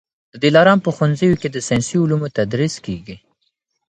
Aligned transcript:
د 0.31 0.33
دلارام 0.45 0.79
په 0.83 0.89
ښوونځیو 0.95 1.39
کي 1.41 1.47
د 1.51 1.57
ساینسي 1.67 1.95
علومو 2.03 2.27
تدریس 2.37 2.75
کېږي 2.85 3.15